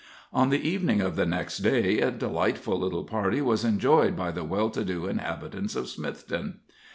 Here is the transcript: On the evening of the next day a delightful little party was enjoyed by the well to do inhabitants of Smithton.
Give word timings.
On 0.33 0.49
the 0.49 0.59
evening 0.67 0.99
of 0.99 1.15
the 1.15 1.27
next 1.27 1.59
day 1.59 2.01
a 2.01 2.09
delightful 2.09 2.79
little 2.79 3.03
party 3.03 3.39
was 3.39 3.63
enjoyed 3.63 4.15
by 4.15 4.31
the 4.31 4.43
well 4.43 4.71
to 4.71 4.83
do 4.83 5.05
inhabitants 5.05 5.75
of 5.75 5.85
Smithton. 5.85 6.55